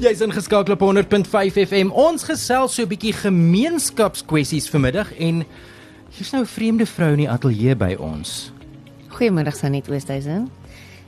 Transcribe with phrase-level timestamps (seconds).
[0.00, 1.90] Jy's ingeskakel op 100.5 FM.
[1.92, 5.44] Ons gesels so 'n bietjie gemeenskapskwessies vanmiddag en
[6.16, 8.52] hier's nou 'n vreemde vrou in die ateljee by ons.
[9.08, 10.48] Goeiemiddag Sanet Oosthuizen.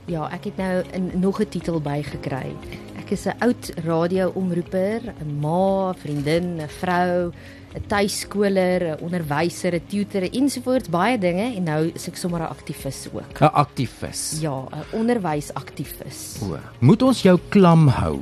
[0.05, 2.53] Ja, ek het nou 'n nog 'n titel bygekry.
[2.99, 7.31] Ek is 'n oud radio-omroeper, 'n ma, vriendin, 'n vrou,
[7.73, 12.49] 'n tuiskoler, 'n onderwyser, 'n tutor ensovoorts, baie dinge en nou is ek sommer 'n
[12.49, 13.41] aktivis ook.
[13.41, 14.37] 'n Aktivis.
[14.39, 16.37] Ja, 'n onderwysaktivis.
[16.43, 18.19] O, moet ons jou klam hou?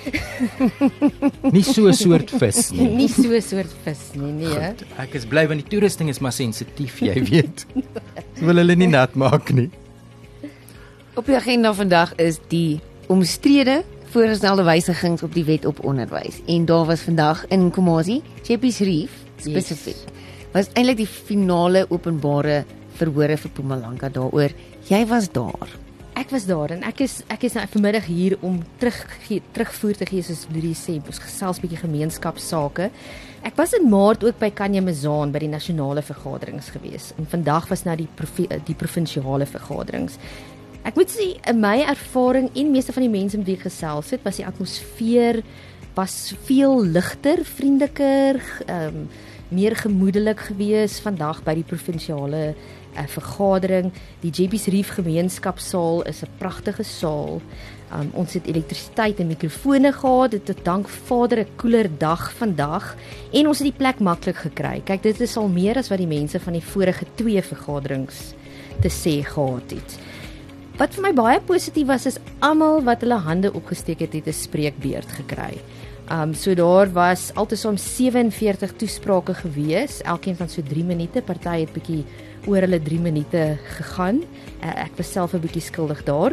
[1.54, 2.88] nie so 'n soort vis nie.
[3.00, 4.48] Nie so 'n soort vis nie, nee.
[4.48, 7.66] Goed, ek is bly want die toerusting is maar sensitief, jy weet.
[8.16, 9.70] Ek wil hulle nie nat maak nie.
[11.16, 16.40] Op die agenda vandag is die omstrede voorgestelde wysigings op die wet op onderwys.
[16.46, 19.96] En daar was vandag in Komasi, Cheppies Reef spesifiek.
[19.96, 20.18] Yes.
[20.52, 22.64] Was eintlik die finale openbare
[22.98, 24.50] verhore vir Mpumalanga daaroor.
[24.88, 25.68] Jy was daar.
[26.20, 28.98] Ek was daar en ek is ek is nou vanmiddag hier om terug
[29.54, 32.90] terugvoer te gee soos Lidie sê, ons gesels bietjie gemeenskapsake.
[33.48, 37.70] Ek was in Maart ook by Kanye Mazaan by die nasionale vergaderings gewees en vandag
[37.72, 38.08] was nou die
[38.68, 40.18] die provinsiale vergaderings.
[40.84, 44.12] Ek moet sê in my ervaring en meeste van die mense met wie ek gesels
[44.12, 45.40] het, was die atmosfeer
[45.96, 49.10] was veel ligter, vriendeliker, ehm um,
[49.50, 52.52] meer gemoedelik gewees vandag by die provinsiale
[53.00, 53.92] uh, vergadering.
[54.20, 57.40] Die JB's Reef gemeenskapsaal is 'n pragtige saal.
[57.92, 60.30] Um, ons het elektrisiteit en mikrofone gehad.
[60.30, 62.96] Dit het dank Vader 'n koeler dag vandag
[63.32, 64.80] en ons het die plek maklik gekry.
[64.84, 68.34] Kyk, dit is al meer as wat die mense van die vorige twee vergaderings
[68.80, 69.98] te sê gehad het.
[70.78, 74.32] Wat vir my baie positief was is almal wat hulle hande opgesteek het, het 'n
[74.32, 75.58] spreekbeurt gekry.
[76.10, 81.22] Um so daar was altesaam 47 toesprake gewees, elkeen van so 3 minute.
[81.22, 82.04] Party het bietjie
[82.46, 84.22] oor hulle 3 minute gegaan.
[84.60, 86.32] Uh, ek was self 'n bietjie skuldig daar.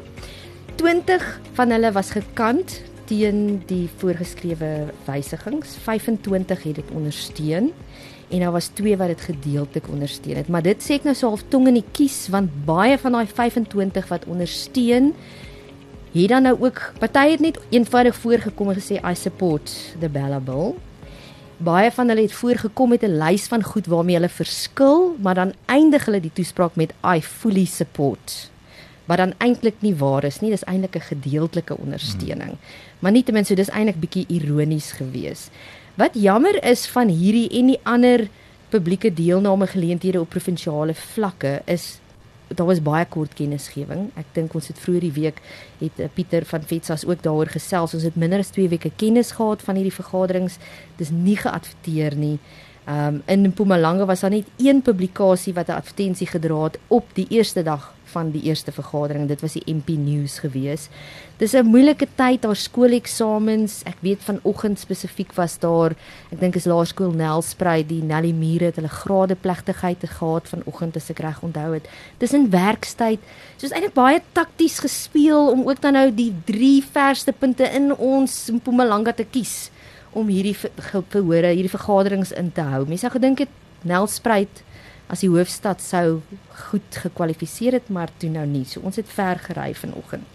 [0.77, 5.77] 20 van hulle was gekant teen die voorgeskrewe wysigings.
[5.83, 7.71] 25 het dit ondersteun
[8.29, 10.47] en daar was twee wat dit gedeeltelik ondersteun het.
[10.47, 13.27] Maar dit sê ek nou so half tong in die kies want baie van daai
[13.27, 15.13] 25 wat ondersteun
[16.11, 20.39] het dan nou ook party het net eenvoudig voorgekom en gesê I support the Bella
[20.39, 20.75] Bill.
[21.57, 25.53] Baie van hulle het voorgekom met 'n lys van goed waarmee hulle verskil, maar dan
[25.65, 28.49] eindig hulle die toespraak met I fully support.
[29.05, 32.49] Wat dan eintlik nie waar is nie, dis eintlik 'n gedeeltelike ondersteuning.
[32.49, 32.59] Hmm.
[32.99, 35.49] Maar nietemin so dis eintlik bietjie ironies geweest.
[35.95, 38.27] Wat jammer is van hierdie en die ander
[38.69, 41.99] publieke deelname geleenthede op provinsiale vlakke is
[42.55, 44.07] daar was baie kort kennisgewing.
[44.15, 45.41] Ek dink ons het vroeër die week
[45.81, 47.93] het uh, Pieter van Vetsas ook daaroor gesels.
[47.93, 50.57] Ons het minder as 2 weke kennis gehad van hierdie vergaderings.
[50.97, 52.37] Dis nie geadverteer nie.
[52.87, 57.27] Um in Mpumalanga was daar net een publikasie wat 'n advertensie gedra het op die
[57.29, 59.27] eerste dag van die eerste vergadering.
[59.27, 60.87] Dit was die MP News gewees.
[61.37, 63.83] Dis 'n moeilike tyd daar skooleksamens.
[63.85, 65.95] Ek weet vanoggend spesifiek was daar,
[66.31, 71.09] ek dink is laerskool Nelspruit, die Nelly Mure het hulle grade plegtigheid gehad vanoggend as
[71.09, 71.87] ek reg onthou het.
[72.17, 73.19] Dis in werkstyd.
[73.57, 78.49] Soos eintlik baie takties gespeel om ook dan nou die drie verste punte in ons
[78.51, 79.69] Mpumalanga te kies
[80.11, 82.85] om hierdie verhore, hierdie vergaderings in te hou.
[82.87, 83.49] Mense het gedink dit
[83.87, 84.63] Nelspruit
[85.07, 86.21] as die hoofstad sou
[86.69, 88.65] goed gekwalifiseer het, maar toe nou nie.
[88.67, 90.25] So ons het ver gery vanoggend.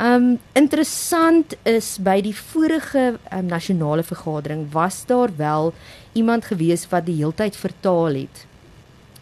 [0.00, 5.74] Um interessant is by die vorige um, nasionale vergadering was daar wel
[6.16, 8.46] iemand gewees wat die heeltyd vertaal het.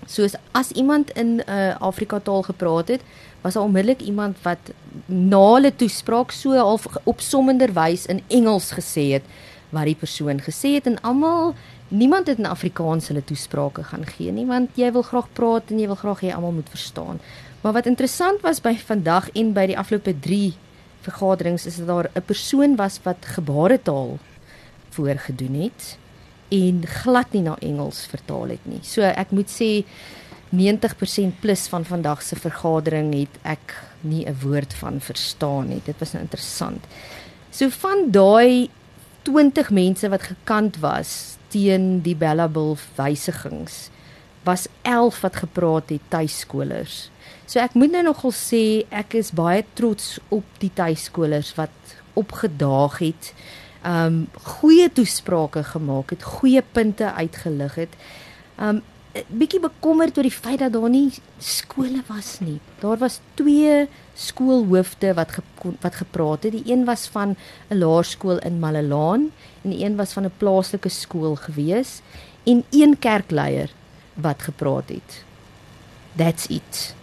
[0.07, 3.03] Soos as iemand in 'n uh, Afrika taal gepraat het,
[3.41, 4.71] was daar onmiddellik iemand wat
[5.07, 9.23] na hulle toespraak so half opsommender wys in Engels gesê het
[9.71, 11.55] wat die persoon gesê het en almal
[11.89, 15.81] niemand het in Afrikaans hulle toesprake gaan gee nie want jy wil graag praat en
[15.81, 17.21] jy wil graag hê almal moet verstaan.
[17.63, 20.53] Maar wat interessant was by vandag en by die afgelope 3
[21.07, 24.19] vergaderings is dat daar 'n persoon was wat gebaretaal
[24.91, 25.99] voorgedoen het
[26.49, 28.81] en glad nie na Engels vertaal het nie.
[28.83, 29.85] So ek moet sê
[30.51, 35.81] 90% plus van vandag se vergadering het ek nie 'n woord van verstaan nie.
[35.85, 36.85] Dit was nou interessant.
[37.51, 38.71] So van daai
[39.23, 43.89] 20 mense wat gekant was teen die Bellabil wysigings
[44.49, 47.09] was 11 wat gepraat het tuiskolers.
[47.49, 53.01] So ek moet nou nogal sê ek is baie trots op die tuiskolers wat opgedaag
[53.03, 53.33] het.
[53.87, 54.27] Um
[54.59, 57.99] goeie toesprake gemaak het, goeie punte uitgelig het.
[58.57, 58.83] Um
[59.29, 61.09] bietjie bekommerd oor die feit dat daar nie
[61.43, 62.59] skole was nie.
[62.83, 63.87] Daar was twee
[64.19, 65.43] skoolhoofde wat ge,
[65.81, 66.53] wat gepraat het.
[66.53, 67.37] Die een was van
[67.69, 69.31] 'n laerskool in Malelaan
[69.63, 72.01] en die een was van 'n plaaslike skool gewees
[72.45, 73.71] en een kerkleier
[74.15, 75.25] wat gepraat het.
[76.17, 76.98] That's it.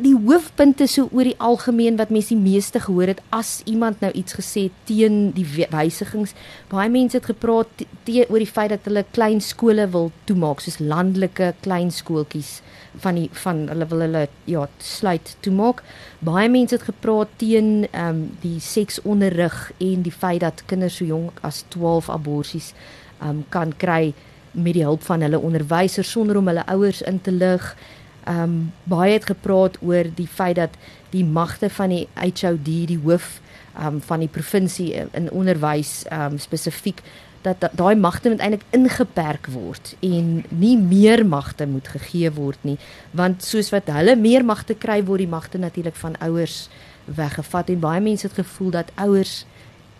[0.00, 4.08] Die hoofpunte so oor die algemeen wat mense die meeste gehoor het as iemand nou
[4.16, 6.32] iets gesê teen die wysigings.
[6.70, 10.80] Baie mense het gepraat te, oor die feit dat hulle klein skole wil toemaak soos
[10.80, 12.62] landelike klein skooltjies
[13.04, 15.84] van die van hulle wil hulle ja sluit toemaak.
[16.24, 21.04] Baie mense het gepraat teen ehm um, die seksonderrig en die feit dat kinders so
[21.04, 22.72] jonk as 12 aborsies
[23.20, 24.14] ehm um, kan kry
[24.52, 28.72] met die hulp van hulle onderwysers sonder om hulle ouers in te lig ehm um,
[28.84, 30.76] baie het gepraat oor die feit dat
[31.10, 33.40] die magte van die HOD die hoof
[33.72, 37.02] ehm um, van die provinsie in, in onderwys ehm um, spesifiek
[37.42, 42.78] dat daai magte moet eintlik ingeperk word en nie meer magte moet gegee word nie
[43.10, 46.68] want soos wat hulle meer magte kry word die magte natuurlik van ouers
[47.04, 49.42] weggevat en baie mense het gevoel dat ouers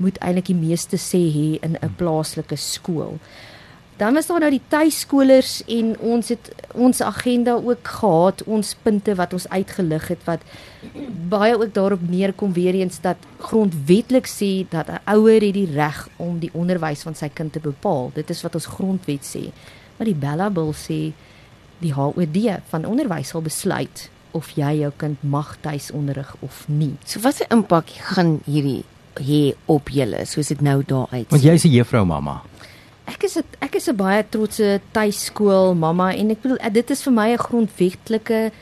[0.03, 3.19] moet eintlik die meeste sê hê in 'n plaaslike skool.
[4.03, 9.15] Dan was daar nou die tuiskolers en ons het ons agenda ook gehad, ons punte
[9.15, 10.43] wat ons uitgelig het wat
[11.31, 16.09] baie ook daarop neerkom weer eens dat grondwetlik sê dat 'n ouer het die reg
[16.17, 18.11] om die onderwys van sy kind te bepaal.
[18.15, 19.53] Dit is wat ons grondwet sê.
[19.97, 21.13] Maar die Bella Bill sê
[21.79, 26.97] die HOD van onderwys sal besluit of jy jou kind mag tuisonderrig of nie.
[27.05, 28.85] So wat 'n impak gaan hierdie
[29.15, 31.31] hê op julle soos dit nou daar uit.
[31.31, 32.43] Want jy's 'n juffrou mamma.
[33.05, 37.03] Ek is 'n ek is 'n baie trotse tuiskool mamma en ek bedoel dit is
[37.03, 38.53] vir my 'n grondwetlike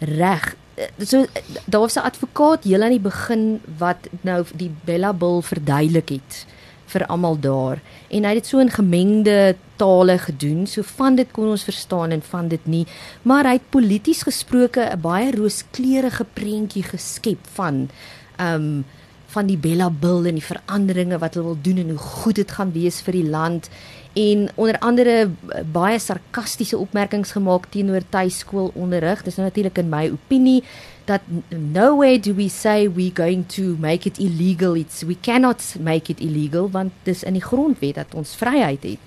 [0.00, 0.56] reg.
[0.98, 1.26] So
[1.66, 6.46] daar was 'n advokaat heel aan die begin wat nou die Bella Bill verduidelik het
[6.86, 10.66] vir almal daar en hy het dit so in gemengde tale gedoen.
[10.66, 12.86] So van dit kon ons verstaan en van dit nie,
[13.22, 17.88] maar hy het polities gesproke 'n baie rooskleurige prentjie geskep van
[18.36, 18.84] ehm um,
[19.30, 22.50] van die Bella Bill en die veranderinge wat hulle wil doen en hoe goed dit
[22.58, 23.70] gaan wees vir die land
[24.18, 29.22] en onder andere eh, baie sarkastiese opmerkings gemaak teenoor tuiskoolonderrig.
[29.22, 30.62] Dis nou natuurlik in my opinie
[31.06, 34.74] dat no way do we say we going to make it illegal.
[34.74, 38.98] It's we cannot make it illegal want dis in die grondwet dat ons vryheid het.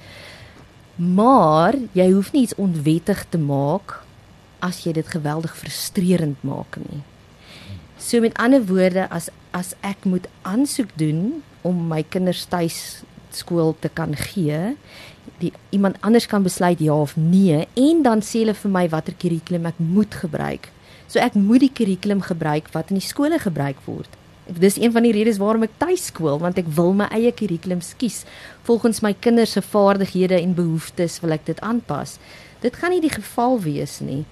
[0.96, 4.00] Maar jy hoef nie iets onwettig te maak
[4.64, 7.04] as jy dit geweldig frustrerend maak nie.
[8.00, 13.04] So met ander woorde as as ek moet aansoek doen om my kinders tuis
[13.34, 14.76] skool te kan gee,
[15.40, 19.16] die iemand anders kan besluit ja of nee en dan sê hulle vir my watter
[19.18, 20.70] kurrikulum ek moet gebruik.
[21.08, 24.10] So ek moet die kurrikulum gebruik wat in die skole gebruik word.
[24.60, 27.84] Dis een van die redes waarom ek tuis skool want ek wil my eie kurrikulum
[28.02, 28.24] kies
[28.68, 32.18] volgens my kinders se vaardighede en behoeftes wil ek dit aanpas.
[32.64, 34.24] Dit gaan nie die geval wees nie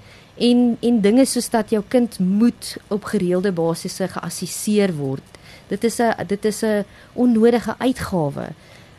[0.42, 5.24] en en dinge soos dat jou kind moet op gereelde basisse geassesseer word.
[5.70, 8.48] Dit is 'n dit is 'n onnodige uitgawe.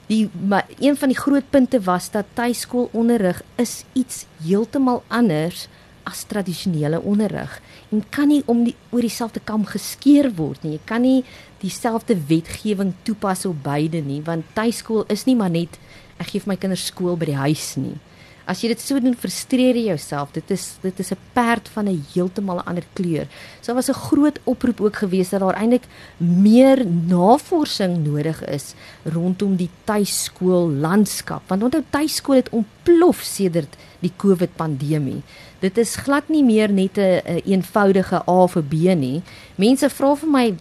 [0.06, 5.68] Die maar een van die groot punte was dat tuiskoolonderrig is iets heeltemal anders
[6.02, 10.72] as tradisionele onderrig en kan nie om die oor dieselfde kam geskeer word nie.
[10.72, 11.24] Jy kan nie
[11.60, 15.78] dieselfde wetgewing toepas op beide nie want tuiskool is nie maar net
[16.18, 17.98] ek gee vir my kinders skool by die huis nie.
[18.44, 20.32] As jy dit so doen, frustreer jy jouself.
[20.34, 23.26] Dit is dit is 'n perd van 'n heeltemal 'n ander kleur.
[23.60, 25.86] So was 'n groot oproep ook gewees dat daar eintlik
[26.18, 28.74] meer navorsing nodig is
[29.04, 31.42] rondom die tuiskool landskap.
[31.46, 35.22] Want onthou tuiskool het ontplof sedert die COVID pandemie.
[35.60, 39.22] Dit is glad nie meer net 'n een eenvoudige A of B nie.
[39.56, 40.54] Mense vra vir my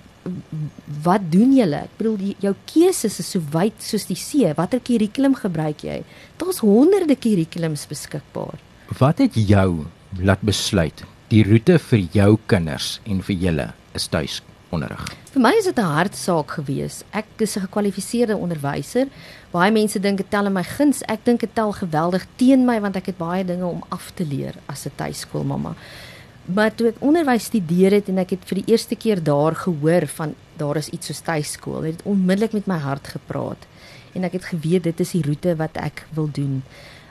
[1.03, 1.85] wat doen julle?
[1.87, 4.49] Ek bedoel die, jou keuses is so wyd soos die see.
[4.57, 6.01] Watter kurrikulum gebruik jy?
[6.41, 8.61] Daar's honderde kurrikulums beskikbaar.
[8.99, 9.87] Wat het jou
[10.19, 14.41] laat besluit die roete vir jou kinders en vir julle is tuis
[14.75, 15.05] onderrig?
[15.31, 17.03] Vir my is dit 'n hartsaak gewees.
[17.13, 19.07] Ek is 'n gekwalifiseerde onderwyser.
[19.51, 21.01] Baie mense dink dit tel in my guns.
[21.07, 24.25] Ek dink dit tel geweldig teen my want ek het baie dinge om af te
[24.25, 25.75] leer as 'n tuiskoolmamma.
[26.45, 30.07] Maar toe ek onderwys studeer het en ek het vir die eerste keer daar gehoor
[30.17, 33.67] van daar is iets soos tuiskool, het dit onmiddellik met my hart gepraat
[34.13, 36.61] en ek het geweet dit is die roete wat ek wil doen.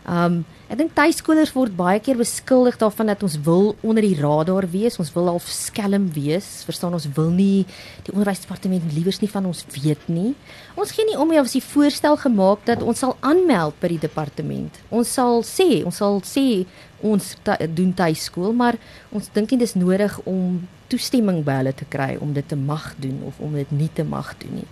[0.04, 4.68] Um ek dink tuiskolers word baie keer beskuldig daarvan dat ons wil onder die radar
[4.70, 6.60] wees, ons wil half skelm wees.
[6.62, 7.64] Verstaan ons wil nie
[8.06, 10.36] die onderwysdepartement liewers nie van ons weet nie.
[10.78, 13.98] Ons gee nie om jy het 'n voorstel gemaak dat ons sal aanmeld by die
[13.98, 14.78] departement.
[14.90, 16.66] Ons sal sê, ons sal sê
[17.02, 17.36] ons
[17.74, 18.76] doen tuiskool, maar
[19.10, 22.94] ons dink nie dis nodig om toestemming by hulle te kry om dit te mag
[23.00, 24.68] doen of om dit nie te mag doen nie.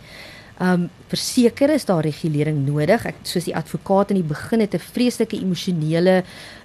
[0.60, 3.04] Um verseker is daar regulering nodig.
[3.06, 6.24] Ek soos die advokaat in die begin het 'n vreeslike emosionele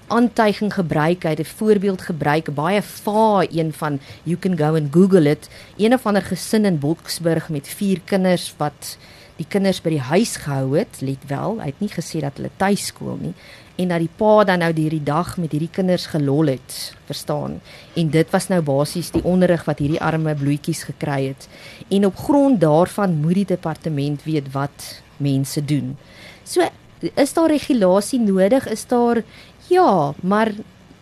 [0.10, 1.24] aantuiging gebruik.
[1.24, 5.50] Hy het 'n voorbeeld gebruik, baie va een van you can go and google it.
[5.78, 8.98] Een of ander gesin in Boksburg met 4 kinders wat
[9.38, 12.52] die kinders by die huis gehou het, let wel, hy het nie gesê dat hulle
[12.58, 13.34] tuiskool nie.
[13.76, 17.60] En dat die pa dan nou hierdie dag met hierdie kinders gelol het, verstaan?
[17.98, 21.48] En dit was nou basies die onderrig wat hierdie arme bloetjies gekry het.
[21.90, 25.98] En op grond daarvan moet die departement weet wat mense doen.
[26.44, 26.70] So
[27.16, 28.68] is daar regulasie nodig?
[28.70, 29.24] Is daar
[29.68, 30.54] ja, maar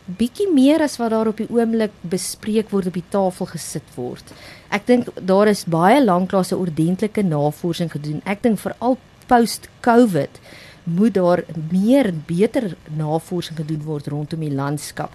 [0.05, 4.33] bietjie meer as wat daar op die oomblik bespreek word op die tafel gesit word.
[4.73, 8.21] Ek dink daar is baie lanklaas 'n ordentlike navorsing gedoen.
[8.25, 8.97] Ek dink veral
[9.27, 10.39] post-COVID
[10.83, 15.13] moet daar meer en beter navorsing gedoen word rondom die landskap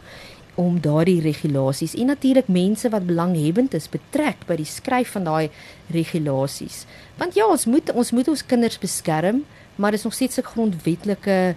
[0.56, 5.50] om daardie regulasies en natuurlik mense wat belanghebbend is betrek by die skryf van daai
[5.92, 6.85] regulasies.
[7.20, 9.42] Want ja, ons moet ons moet ons kinders beskerm,
[9.76, 11.54] maar dis nog steeds 'n grondwetlike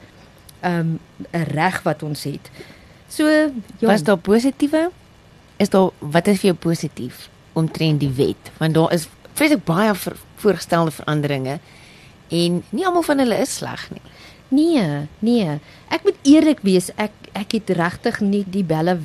[0.61, 0.99] ehm um,
[1.31, 2.51] 'n reg wat ons het.
[3.07, 3.25] So,
[3.79, 4.91] ja, was daar positiewe?
[5.57, 8.51] Is daar wat is vir jou positief omtrent die wet?
[8.57, 9.93] Want daar is vreeslik baie
[10.35, 11.59] voorgestelde veranderinge
[12.29, 14.01] en nie almal van hulle is sleg nie.
[14.49, 15.57] Nee, nee.
[15.93, 18.95] Ek moet eerlik wees, ek ek het regtig nie die belle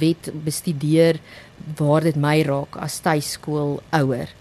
[0.00, 1.20] wet bestudeer
[1.78, 4.32] waar dit my raak as tuiskool ouer.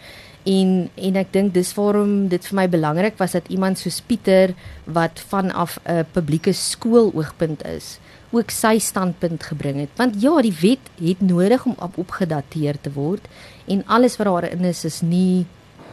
[0.48, 4.56] En en ek dink dis waarom dit vir my belangrik was dat iemand soos Pieter
[4.86, 8.00] wat vanaf 'n publieke skool oogpunt is,
[8.32, 9.94] ook sy standpunt gebring het.
[9.96, 13.28] Want ja, die wet het nodig om op opgedateer te word
[13.68, 15.46] en alles wat daarin is is nie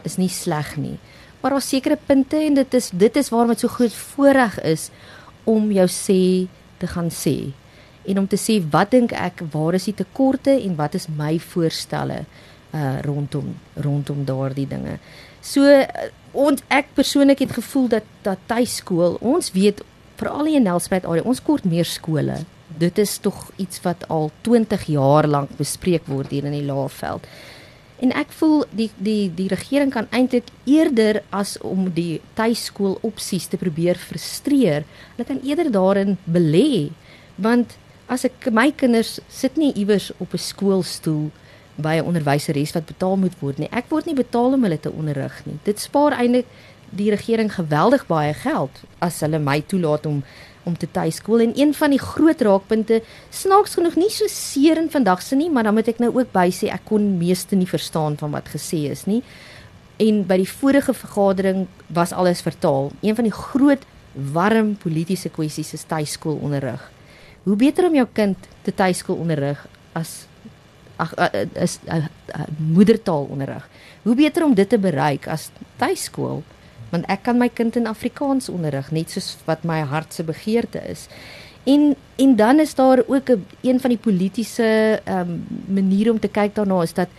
[0.03, 0.97] is nie sleg nie.
[1.45, 4.87] Maar daar sekerre punte en dit is dit is waarom dit so groot voorreg is
[5.43, 6.47] om jou sê
[6.81, 7.35] te gaan sê
[8.09, 11.35] en om te sê wat dink ek waar is die tekorte en wat is my
[11.51, 12.23] voorstelle
[12.73, 14.97] uh rondom rondom daardie dinge.
[15.45, 15.85] So uh,
[16.33, 19.85] ons ek persoonlik het gevoel dat dat tuiskool ons weet
[20.17, 22.41] veral in Nelspruit area, ons kort meer skole.
[22.81, 27.29] Dit is tog iets wat al 20 jaar lank bespreek word hier in die Laagveld.
[28.05, 33.47] En ek voel die die die regering kan eintlik eerder as om die tuiskool opsies
[33.49, 34.85] te probeer frustreer,
[35.15, 36.91] hulle kan eerder daarin belê.
[37.41, 37.73] Want
[38.05, 41.31] as ek my kinders sit nie iewers op 'n skoolstoel
[41.81, 43.71] by 'n onderwyseres wat betaal moet word nie.
[43.71, 45.57] Ek word nie betaal om hulle te onderrig nie.
[45.63, 46.45] Dit spaar eintlik
[46.89, 50.23] die regering geweldig baie geld as hulle my toelaat om
[50.65, 51.45] om te tuiskool.
[51.45, 55.49] En een van die groot raakpunte snaaks genoeg nie so seer in vandag se nie
[55.49, 58.49] maar dan moet ek nou ook by sê ek kon meeste nie verstaan van wat
[58.53, 59.21] gesê is nie.
[60.01, 62.91] En by die vorige vergadering was alles vertaal.
[63.01, 66.91] Een van die groot warm politieke kwessies is tuiskool onderrig
[67.45, 69.59] hoe beter om jou kind te tuiskool onderrig
[69.97, 70.25] as
[70.97, 71.11] ag
[71.61, 71.77] is
[72.57, 73.65] moedertaal onderrig
[74.05, 75.49] hoe beter om dit te bereik as
[75.81, 76.41] tuiskool
[76.89, 80.81] want ek kan my kind in Afrikaans onderrig net soos wat my hart se begeerte
[80.89, 81.07] is.
[81.65, 86.19] En en dan is daar ook 'n een van die politieke ehm um, maniere om
[86.19, 87.09] te kyk daarna is dat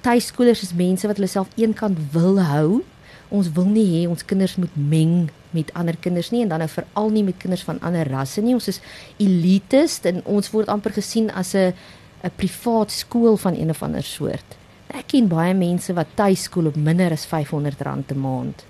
[0.00, 2.82] tuiskoolers is mense wat hulle self eenkant wil hou.
[3.28, 6.68] Ons wil nie hê ons kinders moet meng met ander kinders nie en dan nou
[6.68, 8.54] veral nie met kinders van ander rasse nie.
[8.54, 8.80] Ons is
[9.16, 11.74] elites en ons word amper gesien as 'n
[12.22, 14.56] 'n privaat skool van een of ander soort.
[14.86, 18.64] Ek ken baie mense wat tuiskool op minder as R500 'n maand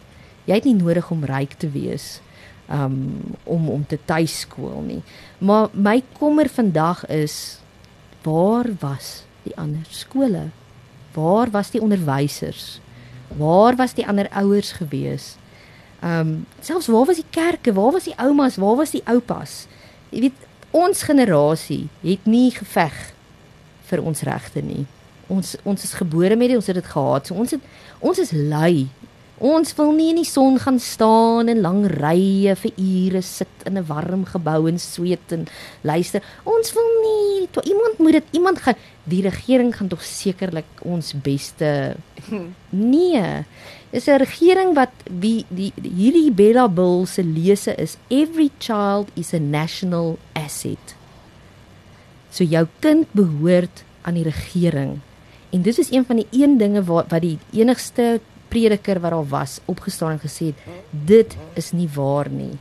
[0.46, 2.16] jy het nie nodig om ryk te wees
[2.72, 5.02] um om om te tuiskool nie.
[5.38, 7.60] Maar my kommer vandag is
[8.22, 10.48] waar was die ander skole?
[11.14, 12.80] Waar was die onderwysers?
[13.38, 15.36] Waar was die ander ouers gewees?
[16.02, 17.72] Um selfs waar was die kerke?
[17.72, 18.56] Waar was die oumas?
[18.56, 19.66] Waar was die oupas?
[20.10, 22.94] Jy weet ons generasie het nie geveg
[23.86, 24.84] vir ons regte nie.
[25.30, 27.26] Ons ons is gebore met dit, ons het dit gehad.
[27.26, 27.62] So ons het
[28.02, 28.88] ons is lui
[29.36, 33.76] Ons wil nie in die son gaan staan en lang rye vir ure sit in
[33.76, 35.46] 'n warm gebou en sweet en
[35.82, 36.22] luister.
[36.44, 38.74] Ons wil nie, to, iemand moet dit iemand gaan
[39.04, 41.96] die regering gaan tog sekerlik ons beste
[42.70, 43.44] Nee.
[43.90, 49.10] Dis 'n regering wat wie die, die hierdie Bella Bill se lese is every child
[49.14, 50.96] is a national asset.
[52.30, 55.00] So jou kind behoort aan die regering.
[55.50, 59.28] En dit is een van die een dinge wat wat die enigste prediker wat daar
[59.30, 62.56] was opgestaan en gesê het dit is nie waar nie.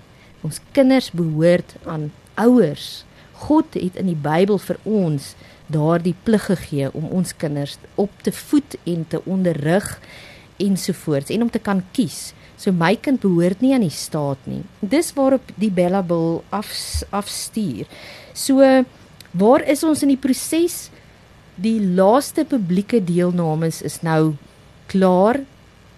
[0.45, 3.03] Ons kinders behoort aan ouers.
[3.45, 5.33] God het in die Bybel vir ons
[5.71, 9.87] daardie plig gegee om ons kinders op te voed en te onderrig
[10.61, 12.33] ensovoorts en om te kan kies.
[12.57, 14.61] So my kind behoort nie aan die staat nie.
[14.79, 16.69] Dis waarop die Bella Bill af
[17.11, 17.89] afstuur.
[18.33, 18.63] So
[19.35, 20.89] waar is ons in die proses?
[21.55, 24.35] Die laaste publieke deelnames is nou
[24.91, 25.41] klaar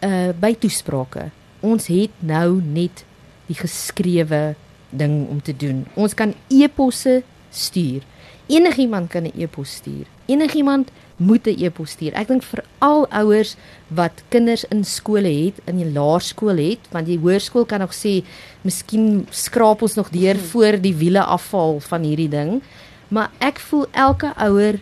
[0.01, 1.29] uh by toesprake.
[1.61, 3.03] Ons het nou net
[3.47, 4.55] die geskrewe
[4.89, 5.85] ding om te doen.
[5.95, 8.03] Ons kan e-posse stuur.
[8.47, 10.05] Enigiemand kan 'n e-pos stuur.
[10.25, 12.13] Enigiemand moet 'n e-pos stuur.
[12.13, 13.55] Ek dink vir al ouers
[13.87, 18.23] wat kinders in skole het, in die laerskool het, want die hoërskool kan nog sê,
[18.61, 22.61] miskien skraap ons nog deur voor die wiele afval van hierdie ding.
[23.07, 24.79] Maar ek voel elke ouer,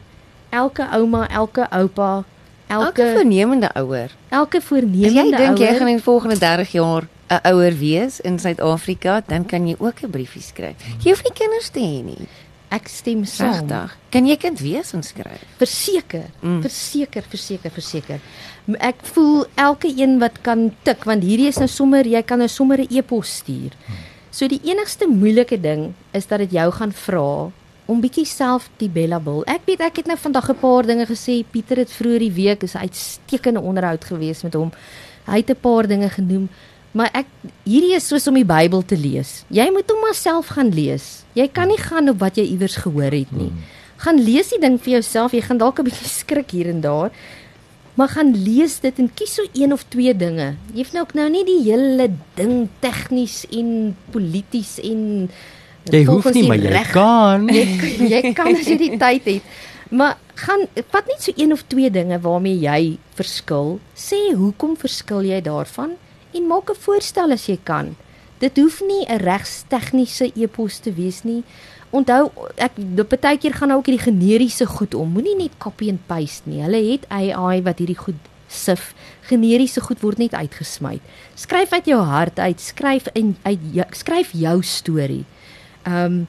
[0.50, 2.24] elke ouma, elke oupa,
[2.68, 4.12] Elke elke vernemende ouer.
[4.30, 7.78] elke As jy voornemende dink jy ouer gaan in die volgende 30 jaar 'n ouer
[7.78, 10.76] wees in Suid-Afrika, dan kan jy ook 'n briefie skryf.
[11.04, 12.28] Jy hoef nie kinders te hê nie.
[12.72, 13.54] ek stem saam.
[13.54, 13.98] Regtig.
[14.10, 15.42] Kan jy kind wees en skryf?
[15.58, 16.50] Verseker, Mm.
[16.50, 16.62] mm.
[16.62, 18.20] verseker, verseker, verseker.
[18.80, 22.48] Ek voel elke een wat kan tik want hierdie is nou sommer jy kan nou
[22.48, 23.72] sommer 'n e-pos stuur.
[24.32, 27.52] So die enigste moeilike ding is dat dit jou gaan vra
[27.86, 29.44] om bietjie self die bellabil.
[29.50, 31.44] Ek weet ek het nou vandag 'n paar dinge gesê.
[31.52, 34.72] Pieter het vroeër die week is 'n uitstekende onderhoud gewees met hom.
[35.26, 36.50] Hy het 'n paar dinge genoem,
[36.92, 37.26] maar ek
[37.64, 39.44] hierdie is soos om die Bybel te lees.
[39.50, 41.24] Jy moet hom maar self gaan lees.
[41.34, 43.52] Jy kan nie gaan op wat jy iewers gehoor het nie.
[43.98, 45.32] Gaan lees die ding vir jouself.
[45.32, 47.12] Jy gaan dalk 'n bietjie skrik hier en daar.
[47.96, 50.56] Maar gaan lees dit en kies so een of twee dinge.
[50.74, 55.30] Jy hoef nou ook nou nie die hele ding tegnies en polities en
[55.92, 57.48] Jy hoef nie, maar jy reg- kan.
[57.58, 57.66] jy,
[58.10, 59.44] jy kan as jy die tyd het.
[59.90, 63.80] Maar gaan vat net so een of twee dinge waarmee jy verskil.
[63.96, 65.94] Sê hoekom verskil jy daarvan
[66.34, 67.96] en maak 'n voorstel as jy kan.
[68.40, 71.44] Dit hoef nie 'n regstegniese e-pos te wees nie.
[71.92, 72.72] Onthou ek
[73.22, 75.12] baie keer gaan nou ook hierdie generiese goed om.
[75.14, 76.62] Moenie net copy and paste nie.
[76.62, 78.94] Hulle het AI wat hierdie goed sif.
[79.22, 81.00] Generiese goed word net uitgesmy.
[81.36, 85.24] Skryf uit jou hart uit, skryf in uit jou, skryf jou storie.
[85.86, 86.28] Ehm um,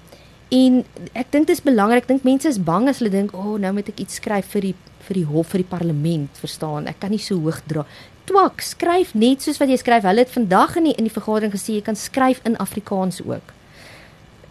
[0.48, 0.84] en
[1.18, 2.04] ek dink dit is belangrik.
[2.04, 4.46] Ek dink mense is bang as hulle dink, "O, oh, nou moet ek iets skryf
[4.54, 4.74] vir die
[5.06, 6.86] vir die hof, vir die parlement, verstaan?
[6.86, 7.84] Ek kan nie so hoog dra."
[8.26, 10.02] Twak, skryf net soos wat jy skryf.
[10.02, 13.52] Hulle het vandag in die in die vergadering gesê jy kan skryf in Afrikaans ook.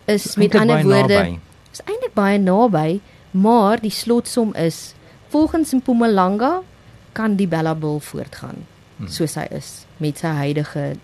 [0.05, 1.39] is met ander woorde naby.
[1.73, 3.01] is eintlik baie naby,
[3.35, 4.95] maar die slotsom is
[5.29, 6.61] volgens Mpumalanga
[7.13, 8.67] kan die Bellabul voortgaan
[8.97, 9.09] Hmm.
[9.11, 10.95] soos hy is met sy huidige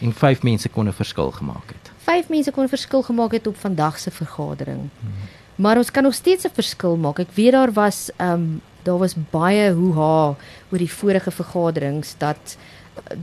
[0.00, 1.90] En vyf mense kon 'n verskil gemaak het.
[2.06, 4.88] vyf mense kon 'n verskil gemaak het op vandag se vergadering.
[5.00, 5.10] Hmm.
[5.56, 7.18] Maar ons kan nog steeds 'n verskil maak.
[7.18, 10.36] Ek weet daar was ehm um, daar was baie hoe-ha
[10.70, 12.56] oor die vorige vergaderings dat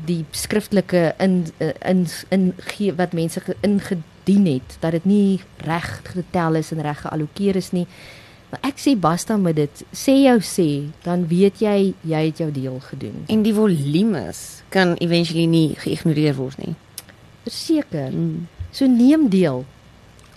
[0.05, 5.39] die skriftelike in eh, in in gee wat mense ge- ingedien het dat dit nie
[5.57, 7.87] reg getel is en reg geallokeer is nie.
[8.49, 9.83] Maar ek sê basta met dit.
[9.93, 10.69] Sê jou sê,
[11.05, 13.25] dan weet jy jy het jou deel gedoen.
[13.29, 16.73] En die volumes kan eventually nie geïgnoreer word nie.
[17.45, 18.09] Verseker.
[18.09, 18.47] Mm.
[18.71, 19.65] So neem deel.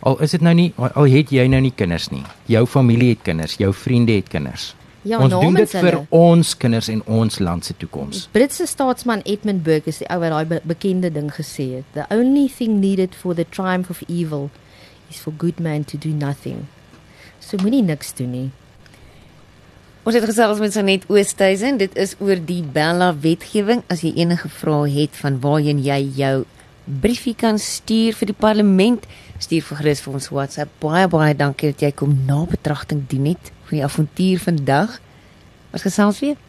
[0.03, 2.25] Al is dit nou nie al het jy nou nie kinders nie.
[2.51, 4.73] Jou familie het kinders, jou vriende het kinders.
[5.03, 6.05] Ja, ons doen dit vir hulle.
[6.15, 8.29] ons kinders en ons land se toekoms.
[8.35, 11.89] Britse staatsman Edmund Burke is die ou wat daai be bekende ding gesê het.
[11.97, 14.51] The only thing needed for the triumph of evil
[15.11, 16.69] is for good man to do nothing.
[17.43, 18.49] So moenie niks doen nie.
[20.03, 21.77] Ons het gesels met Sanet Oosthuizen.
[21.79, 23.85] Dit is oor die Bella wetgewing.
[23.93, 26.37] As jy enige vrae het van waarheen jy jou
[27.03, 29.05] briefie kan stuur vir die parlement,
[29.39, 30.73] stuur vir gerus vir ons WhatsApp.
[30.83, 34.99] Baie baie dankie dat jy kom na betragting doen het vir die avontuur vandag.
[35.71, 36.41] Ons gesels weer.